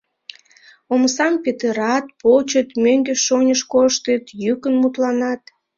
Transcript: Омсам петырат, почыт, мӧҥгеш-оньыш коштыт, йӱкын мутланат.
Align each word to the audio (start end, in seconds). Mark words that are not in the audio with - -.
Омсам 0.93 1.33
петырат, 1.43 2.05
почыт, 2.21 2.69
мӧҥгеш-оньыш 2.83 3.61
коштыт, 3.73 4.23
йӱкын 4.43 4.75
мутланат. 4.81 5.41